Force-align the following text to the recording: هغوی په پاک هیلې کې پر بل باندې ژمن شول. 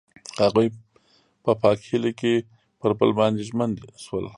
هغوی 0.43 0.67
په 1.43 1.51
پاک 1.61 1.79
هیلې 1.89 2.11
کې 2.19 2.33
پر 2.79 2.91
بل 2.99 3.11
باندې 3.19 3.41
ژمن 3.49 3.71
شول. 4.05 4.25